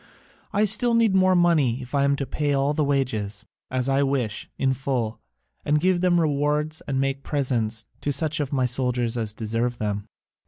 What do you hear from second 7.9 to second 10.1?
to such of my soldiers as deserve them.